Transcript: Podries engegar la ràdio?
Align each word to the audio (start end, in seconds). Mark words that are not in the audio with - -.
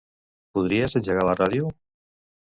Podries 0.57 0.95
engegar 0.99 1.25
la 1.29 1.35
ràdio? 1.41 1.69